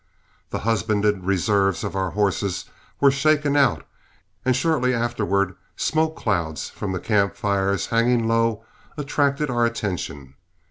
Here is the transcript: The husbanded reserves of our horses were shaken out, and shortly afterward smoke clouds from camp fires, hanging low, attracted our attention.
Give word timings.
The 0.49 0.57
husbanded 0.65 1.25
reserves 1.25 1.83
of 1.83 1.95
our 1.95 2.09
horses 2.09 2.65
were 2.99 3.11
shaken 3.11 3.55
out, 3.55 3.85
and 4.43 4.55
shortly 4.55 4.95
afterward 4.95 5.55
smoke 5.77 6.15
clouds 6.17 6.71
from 6.71 6.99
camp 7.01 7.35
fires, 7.35 7.85
hanging 7.85 8.27
low, 8.27 8.65
attracted 8.97 9.51
our 9.51 9.63
attention. 9.63 10.33